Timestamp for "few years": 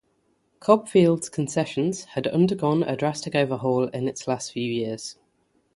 4.51-5.19